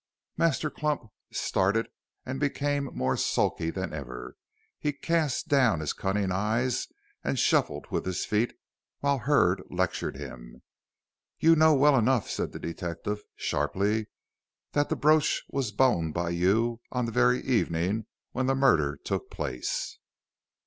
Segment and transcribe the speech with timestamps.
[0.35, 1.87] Master Clump started
[2.25, 4.35] and became more sulky than ever.
[4.79, 6.87] He cast down his cunning eyes
[7.23, 8.55] and shuffled with his feet
[9.01, 10.63] while Hurd lectured him.
[11.37, 14.07] "You know well enough," said the detective, sharply,
[14.71, 19.29] "that the brooch was boned by you on the very evening when the murder took
[19.29, 19.99] place.